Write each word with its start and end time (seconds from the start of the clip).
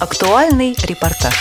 Актуальный 0.00 0.74
репортаж. 0.84 1.34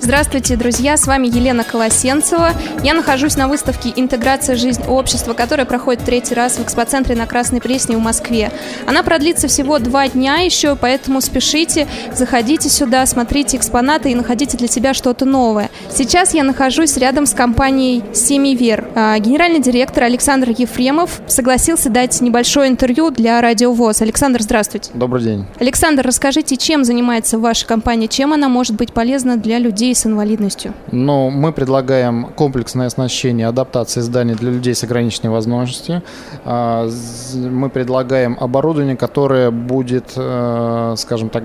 Здравствуйте, 0.00 0.56
друзья! 0.56 0.98
С 0.98 1.06
вами 1.06 1.28
Елена 1.28 1.64
Колосенцева. 1.64 2.50
Я 2.82 2.92
нахожусь 2.92 3.36
на 3.36 3.48
выставке 3.48 3.90
«Интеграция. 3.96 4.54
Жизнь 4.54 4.82
общества», 4.86 5.32
которая 5.32 5.64
проходит 5.64 6.04
третий 6.04 6.34
раз 6.34 6.58
в 6.58 6.62
экспоцентре 6.62 7.16
на 7.16 7.26
Красной 7.26 7.60
Пресне 7.60 7.96
в 7.96 8.00
Москве. 8.00 8.52
Она 8.86 9.02
продлится 9.02 9.48
всего 9.48 9.78
два 9.78 10.06
дня 10.08 10.40
еще, 10.40 10.76
поэтому 10.76 11.22
спешите, 11.22 11.88
заходите 12.12 12.68
сюда, 12.68 13.06
смотрите 13.06 13.56
экспонаты 13.56 14.10
и 14.10 14.14
находите 14.14 14.58
для 14.58 14.68
себя 14.68 14.92
что-то 14.92 15.24
новое. 15.24 15.70
Сейчас 15.96 16.34
я 16.34 16.42
нахожусь 16.42 16.96
рядом 16.96 17.24
с 17.24 17.34
компанией 17.34 18.02
«Семивер». 18.12 18.88
А, 18.96 19.16
генеральный 19.20 19.60
директор 19.60 20.02
Александр 20.02 20.48
Ефремов 20.50 21.20
согласился 21.28 21.88
дать 21.88 22.20
небольшое 22.20 22.68
интервью 22.68 23.12
для 23.12 23.40
Радио 23.40 23.72
ВОЗ. 23.72 24.02
Александр, 24.02 24.42
здравствуйте. 24.42 24.90
Добрый 24.92 25.22
день. 25.22 25.46
Александр, 25.60 26.04
расскажите, 26.04 26.56
чем 26.56 26.82
занимается 26.82 27.38
ваша 27.38 27.64
компания, 27.64 28.08
чем 28.08 28.32
она 28.32 28.48
может 28.48 28.74
быть 28.74 28.92
полезна 28.92 29.36
для 29.36 29.60
людей 29.60 29.94
с 29.94 30.04
инвалидностью? 30.04 30.74
Ну, 30.90 31.30
мы 31.30 31.52
предлагаем 31.52 32.26
комплексное 32.34 32.88
оснащение 32.88 33.46
адаптации 33.46 34.00
зданий 34.00 34.34
для 34.34 34.50
людей 34.50 34.74
с 34.74 34.82
ограниченной 34.82 35.30
возможностью. 35.30 36.02
А, 36.44 36.90
мы 37.36 37.68
предлагаем 37.68 38.36
оборудование, 38.40 38.96
которое 38.96 39.52
будет, 39.52 40.14
э, 40.16 40.94
скажем 40.98 41.28
так, 41.28 41.44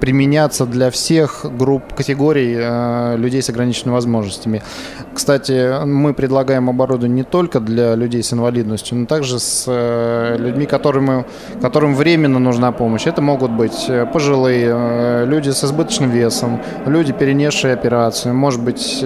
применяться 0.00 0.66
для 0.66 0.90
всех 0.90 1.44
групп, 1.58 1.94
категорий 1.94 2.56
э, 2.56 3.16
людей 3.40 3.42
с 3.42 3.48
ограниченными 3.48 3.94
возможностями. 3.94 4.62
Кстати, 5.14 5.84
мы 5.84 6.14
предлагаем 6.14 6.68
оборудование 6.68 7.16
не 7.16 7.22
только 7.24 7.60
для 7.60 7.94
людей 7.94 8.22
с 8.22 8.32
инвалидностью, 8.32 8.98
но 8.98 9.06
также 9.06 9.38
с 9.38 9.64
э, 9.66 10.36
людьми, 10.38 10.66
которым, 10.66 11.24
которым 11.62 11.94
временно 11.94 12.38
нужна 12.38 12.72
помощь. 12.72 13.06
Это 13.06 13.22
могут 13.22 13.50
быть 13.50 13.90
пожилые, 14.12 15.26
люди 15.26 15.50
с 15.50 15.64
избыточным 15.64 16.10
весом, 16.10 16.60
люди, 16.86 17.12
перенесшие 17.12 17.74
операцию, 17.74 18.34
может 18.34 18.62
быть, 18.62 19.04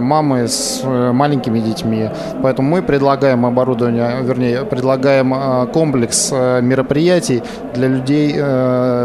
мамы 0.00 0.48
с 0.48 0.82
маленькими 0.84 1.60
детьми. 1.60 2.10
Поэтому 2.42 2.68
мы 2.68 2.82
предлагаем 2.82 3.44
оборудование, 3.46 4.22
вернее, 4.22 4.64
предлагаем 4.64 5.68
комплекс 5.72 6.32
мероприятий 6.32 7.42
для 7.74 7.88
людей 7.88 8.32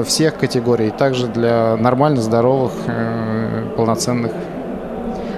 всех 0.03 0.37
категорий 0.37 0.91
также 0.91 1.27
для 1.27 1.77
нормально 1.77 2.21
здоровых, 2.21 2.71
э, 2.87 3.36
полноценных. 3.75 4.31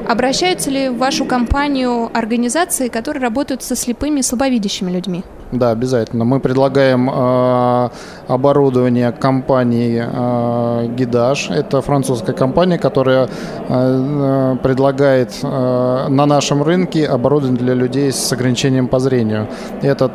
Обращаются 0.10 0.72
ли 0.72 0.90
в 0.90 0.98
вашу 0.98 1.24
компанию 1.24 2.10
организации, 2.18 2.88
которые 2.88 3.22
работают 3.22 3.62
со 3.62 3.76
слепыми 3.76 4.22
и 4.22 4.24
слабовидящими 4.24 4.90
людьми? 4.90 5.24
Да, 5.52 5.70
обязательно. 5.70 6.26
Мы 6.26 6.40
предлагаем 6.40 7.10
э, 7.10 7.90
оборудование 8.28 9.12
компании 9.12 10.04
э, 10.04 10.88
Гидаш. 10.96 11.52
Это 11.52 11.82
французская 11.82 12.34
компания, 12.34 12.80
которая 12.80 13.30
э, 13.68 14.58
предлагает 14.64 15.40
э, 15.44 16.08
на 16.10 16.26
нашем 16.26 16.64
рынке 16.64 17.06
оборудование 17.06 17.60
для 17.60 17.74
людей 17.76 18.12
с 18.12 18.34
ограничением 18.34 18.88
по 18.88 19.00
зрению. 19.00 19.48
Это 19.84 20.12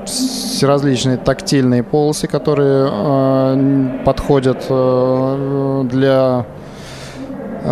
различные 0.63 1.19
тактильные 1.19 1.85
полосы, 1.85 2.27
которые 2.27 2.89
э, 2.91 4.05
подходят 4.05 4.67
э, 4.69 5.85
для 5.91 6.47
Э, 6.47 6.64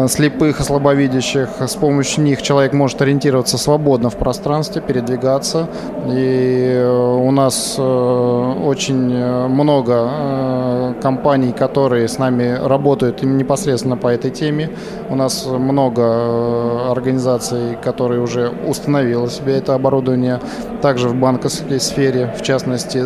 слепых 0.08 0.60
и 0.60 0.62
слабовидящих. 0.62 1.48
С 1.60 1.74
помощью 1.74 2.24
них 2.24 2.40
человек 2.42 2.72
может 2.72 3.02
ориентироваться 3.02 3.58
свободно 3.58 4.08
в 4.08 4.16
пространстве, 4.16 4.80
передвигаться. 4.80 5.68
И 6.08 6.72
э, 6.74 6.88
у 6.88 7.30
нас 7.30 7.76
э, 7.78 7.82
очень 7.82 9.12
много 9.48 10.94
компаний, 11.02 11.52
которые 11.52 12.08
с 12.08 12.18
нами 12.18 12.58
работают 12.62 13.22
непосредственно 13.22 13.96
по 13.96 14.08
этой 14.08 14.30
теме. 14.30 14.70
У 15.10 15.16
нас 15.16 15.46
много 15.46 16.90
организаций, 16.90 17.76
которые 17.82 18.20
уже 18.20 18.50
установили 18.66 19.28
себе 19.28 19.58
это 19.58 19.74
оборудование. 19.74 20.40
Также 20.80 21.08
в 21.08 21.14
банковской 21.14 21.78
сфере, 21.80 22.34
в 22.38 22.42
частности, 22.42 23.02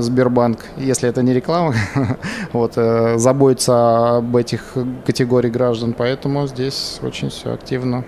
Сбербанк, 0.00 0.58
если 0.76 1.08
это 1.08 1.22
не 1.22 1.32
реклама, 1.32 1.74
вот, 2.52 2.74
заботится 2.74 4.16
об 4.18 4.36
этих 4.36 4.74
категориях 5.06 5.52
граждан 5.52 5.75
граждан, 5.76 5.94
поэтому 5.96 6.46
здесь 6.46 6.98
очень 7.02 7.28
все 7.28 7.52
активно. 7.52 8.04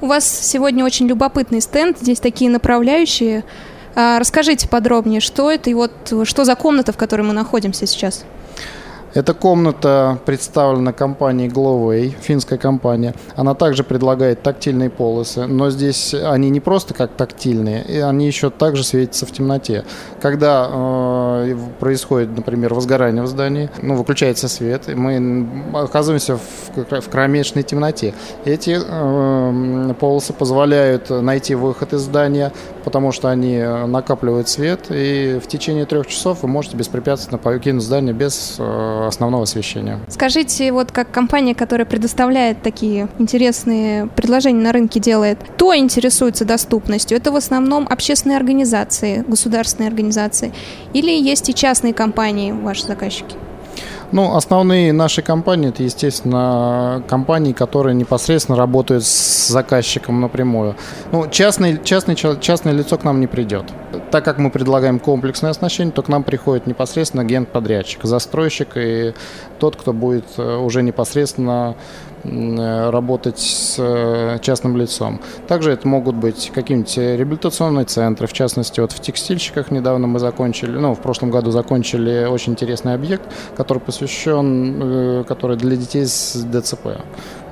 У 0.00 0.06
вас 0.06 0.24
сегодня 0.26 0.84
очень 0.84 1.06
любопытный 1.08 1.60
стенд, 1.60 1.98
здесь 1.98 2.20
такие 2.20 2.50
направляющие. 2.50 3.44
А, 3.94 4.18
расскажите 4.18 4.68
подробнее, 4.68 5.20
что 5.20 5.50
это 5.50 5.70
и 5.70 5.74
вот 5.74 5.90
что 6.24 6.44
за 6.44 6.54
комната, 6.54 6.92
в 6.92 6.96
которой 6.96 7.22
мы 7.22 7.32
находимся 7.32 7.86
сейчас? 7.86 8.24
Эта 9.16 9.32
комната 9.32 10.18
представлена 10.26 10.92
компанией 10.92 11.48
Gloway, 11.48 12.14
финская 12.20 12.58
компания. 12.58 13.14
Она 13.34 13.54
также 13.54 13.82
предлагает 13.82 14.42
тактильные 14.42 14.90
полосы, 14.90 15.46
но 15.46 15.70
здесь 15.70 16.12
они 16.12 16.50
не 16.50 16.60
просто 16.60 16.92
как 16.92 17.12
тактильные, 17.12 17.82
и 17.82 17.98
они 17.98 18.26
еще 18.26 18.50
также 18.50 18.84
светятся 18.84 19.24
в 19.24 19.32
темноте. 19.32 19.86
Когда 20.20 20.68
э, 20.70 21.56
происходит, 21.80 22.36
например, 22.36 22.74
возгорание 22.74 23.22
в 23.22 23.26
здании, 23.26 23.70
ну, 23.80 23.94
выключается 23.94 24.48
свет, 24.48 24.86
и 24.90 24.94
мы 24.94 25.48
оказываемся 25.72 26.36
в, 26.36 27.00
в 27.00 27.08
кромешной 27.08 27.62
темноте. 27.62 28.12
Эти 28.44 28.78
э, 28.78 29.94
полосы 29.94 30.34
позволяют 30.34 31.08
найти 31.08 31.54
выход 31.54 31.94
из 31.94 32.02
здания, 32.02 32.52
потому 32.86 33.10
что 33.10 33.30
они 33.30 33.58
накапливают 33.58 34.48
свет, 34.48 34.86
и 34.90 35.40
в 35.42 35.48
течение 35.48 35.86
трех 35.86 36.06
часов 36.06 36.42
вы 36.42 36.48
можете 36.48 36.76
беспрепятственно 36.76 37.36
покинуть 37.36 37.82
здание 37.82 38.14
без 38.14 38.54
э, 38.60 39.06
основного 39.08 39.42
освещения. 39.42 39.98
Скажите, 40.06 40.70
вот 40.70 40.92
как 40.92 41.10
компания, 41.10 41.56
которая 41.56 41.84
предоставляет 41.84 42.62
такие 42.62 43.08
интересные 43.18 44.06
предложения 44.06 44.62
на 44.62 44.70
рынке 44.70 45.00
делает, 45.00 45.40
кто 45.42 45.74
интересуется 45.74 46.44
доступностью? 46.44 47.18
Это 47.18 47.32
в 47.32 47.36
основном 47.36 47.88
общественные 47.90 48.36
организации, 48.36 49.24
государственные 49.26 49.88
организации 49.88 50.52
или 50.92 51.10
есть 51.10 51.48
и 51.48 51.54
частные 51.54 51.92
компании, 51.92 52.52
ваши 52.52 52.86
заказчики? 52.86 53.34
Ну, 54.12 54.36
основные 54.36 54.92
наши 54.92 55.22
компании, 55.22 55.70
это, 55.70 55.82
естественно, 55.82 57.02
компании, 57.08 57.52
которые 57.52 57.94
непосредственно 57.94 58.56
работают 58.56 59.04
с 59.04 59.48
заказчиком 59.48 60.20
напрямую. 60.20 60.76
Ну, 61.12 61.28
частный, 61.28 61.80
частный, 61.82 62.14
частное 62.14 62.72
лицо 62.72 62.98
к 62.98 63.04
нам 63.04 63.20
не 63.20 63.26
придет. 63.26 63.64
Так 64.10 64.24
как 64.24 64.38
мы 64.38 64.50
предлагаем 64.50 64.98
комплексное 64.98 65.50
оснащение, 65.50 65.92
то 65.92 66.02
к 66.02 66.08
нам 66.08 66.24
приходит 66.24 66.66
непосредственно 66.66 67.22
агент-подрядчик, 67.22 68.04
застройщик 68.04 68.76
и 68.76 69.14
тот, 69.58 69.76
кто 69.76 69.92
будет 69.92 70.26
э, 70.38 70.56
уже 70.56 70.82
непосредственно 70.82 71.76
Э, 72.28 72.90
работать 72.90 73.38
с 73.38 73.76
э, 73.78 74.38
частным 74.40 74.76
лицом. 74.76 75.20
Также 75.46 75.70
это 75.70 75.86
могут 75.86 76.16
быть 76.16 76.50
какие-нибудь 76.54 76.96
реабилитационные 76.96 77.84
центры, 77.84 78.26
в 78.26 78.32
частности, 78.32 78.80
вот 78.80 78.92
в 78.92 79.00
текстильщиках 79.00 79.70
недавно 79.70 80.06
мы 80.06 80.18
закончили, 80.18 80.76
ну, 80.76 80.94
в 80.94 81.00
прошлом 81.00 81.30
году 81.30 81.50
закончили 81.50 82.26
очень 82.26 82.52
интересный 82.52 82.94
объект, 82.94 83.22
который 83.56 83.78
посвящен, 83.78 85.24
который 85.24 85.56
для 85.56 85.76
детей 85.76 86.06
с 86.06 86.34
ДЦП. 86.34 87.00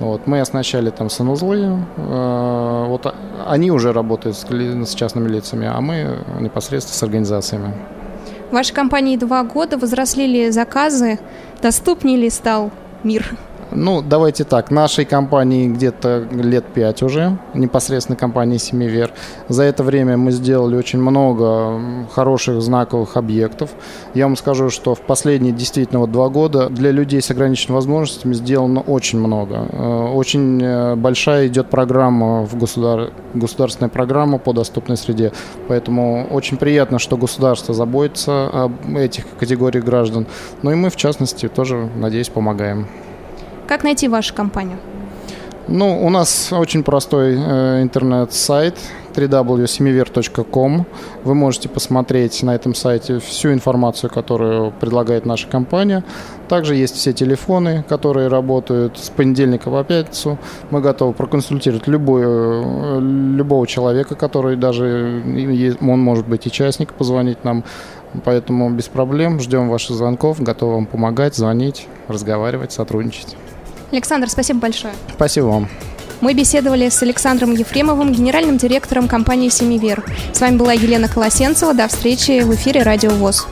Вот, 0.01 0.27
мы 0.27 0.41
оснащали 0.41 0.91
там 0.91 1.09
санузлы, 1.09 1.79
вот 1.97 3.15
они 3.47 3.71
уже 3.71 3.93
работают 3.93 4.37
с 4.37 4.95
частными 4.95 5.29
лицами, 5.29 5.71
а 5.73 5.81
мы 5.81 6.24
непосредственно 6.41 6.97
с 6.97 7.03
организациями. 7.03 7.75
В 8.51 8.55
вашей 8.55 8.75
компании 8.75 9.17
два 9.17 9.43
года 9.43 9.79
возросли 9.79 10.51
заказы, 10.51 11.19
доступнее 11.61 12.17
ли 12.17 12.31
стал 12.31 12.71
мир? 13.03 13.37
Ну, 13.77 14.03
давайте 14.03 14.45
так, 14.45 14.71
нашей 14.71 15.05
компании 15.05 15.67
где-то 15.67 16.29
лет 16.31 16.65
пять 16.65 17.03
уже, 17.03 17.39
непосредственно 17.55 18.17
компании 18.17 18.57
Семивер. 18.57 19.11
За 19.49 19.65
это 19.65 19.83
время 19.83 20.17
мы 20.17 20.31
сделали 20.31 20.77
очень 20.77 21.01
много 21.01 22.07
хороших 22.15 22.63
знаковых 22.63 23.17
объектов. 23.17 23.71
Я 24.15 24.27
вам 24.27 24.37
скажу, 24.37 24.71
что 24.71 24.95
в 24.95 25.01
последние 25.01 25.53
действительно 25.53 25.99
вот 25.99 26.13
два 26.13 26.29
года 26.29 26.69
для 26.69 26.93
людей 26.93 27.21
с 27.21 27.33
ограниченными 27.33 27.75
возможностями 27.75 28.35
сделано 28.35 28.81
очень 28.81 29.19
много. 29.19 29.67
Э, 29.73 30.13
очень 30.15 30.63
э, 30.63 30.95
большая 30.95 31.49
идет 31.49 31.69
программа 31.69 32.47
в 32.47 32.57
государ... 32.57 33.11
государственная 33.35 33.91
программа 33.91 34.39
по 34.39 34.53
доступной 34.53 34.97
среде. 34.97 35.33
Поэтому 35.67 36.29
очень 36.31 36.59
приятно, 36.59 37.01
что 37.01 37.17
государство 37.17 37.75
заботится 37.75 38.47
об 38.53 38.97
этих 38.97 39.25
категориях 39.37 39.85
граждан. 39.85 40.29
Ну 40.63 40.71
и 40.71 40.77
мы, 40.77 40.91
в 40.91 40.97
частности, 40.97 41.49
тоже, 41.49 41.91
надеюсь, 41.97 42.29
помогаем. 42.29 42.87
Как 43.67 43.85
найти 43.85 44.09
вашу 44.09 44.35
компанию? 44.35 44.79
Ну, 45.67 46.05
у 46.05 46.11
нас 46.11 46.53
очень 46.53 46.83
простой 46.83 47.37
э, 47.39 47.83
интернет-сайт 47.83 48.77
www.semiver.com. 49.15 50.87
Вы 51.25 51.35
можете 51.35 51.71
посмотреть 51.71 52.43
на 52.43 52.55
этом 52.55 52.75
сайте 52.75 53.19
всю 53.19 53.51
информацию, 53.53 54.11
которую 54.11 54.73
предлагает 54.73 55.25
наша 55.25 55.49
компания. 55.49 56.05
Также 56.49 56.75
есть 56.75 56.97
все 56.97 57.15
телефоны, 57.15 57.83
которые 57.89 58.29
работают 58.29 58.99
с 58.99 59.09
понедельника 59.09 59.71
по 59.71 59.83
пятницу. 59.85 60.39
Мы 60.71 60.83
готовы 60.83 61.15
проконсультировать 61.15 61.87
любой, 61.87 62.23
любого 63.01 63.67
человека, 63.67 64.17
который 64.17 64.57
даже, 64.57 65.23
он 65.81 66.01
может 66.01 66.27
быть 66.27 66.47
и 66.47 66.51
частник, 66.51 66.93
позвонить 66.93 67.43
нам. 67.43 67.65
Поэтому 68.25 68.69
без 68.71 68.89
проблем 68.89 69.41
ждем 69.41 69.71
ваших 69.71 69.97
звонков, 69.97 70.41
готовы 70.41 70.75
вам 70.75 70.87
помогать, 70.87 71.35
звонить, 71.35 71.89
разговаривать, 72.09 72.73
сотрудничать. 72.73 73.37
Александр, 73.95 74.29
спасибо 74.29 74.61
большое. 74.61 74.95
Спасибо 75.15 75.47
вам. 75.47 75.69
Мы 76.21 76.35
беседовали 76.35 76.89
с 76.89 77.03
Александром 77.03 77.55
Ефремовым, 77.55 78.13
генеральным 78.13 78.57
директором 78.57 79.09
компании 79.09 79.49
«Семивер». 79.49 80.05
С 80.33 80.41
вами 80.41 80.57
была 80.57 80.73
Елена 80.73 81.09
Колосенцева. 81.09 81.75
До 81.75 81.87
встречи 81.87 82.43
в 82.43 82.55
эфире 82.55 82.83
«Радио 82.83 83.11
ВОЗ». 83.11 83.47